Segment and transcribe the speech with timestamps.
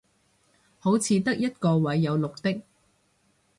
[0.79, 2.63] 好似得一個位有綠的